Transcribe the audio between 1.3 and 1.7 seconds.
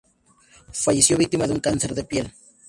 de un